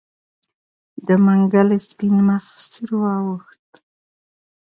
[1.05, 3.67] د منګلي سپين مخ سور واوښت.